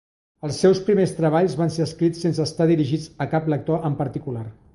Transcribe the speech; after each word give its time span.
Els 0.45 0.61
seus 0.63 0.79
primers 0.87 1.13
treballs 1.17 1.57
van 1.59 1.73
ser 1.75 1.83
escrits 1.87 2.25
sense 2.27 2.43
estar 2.49 2.69
dirigits 2.73 3.07
a 3.27 3.29
cap 3.37 3.53
lector 3.57 3.89
en 3.93 4.01
particular. 4.03 4.49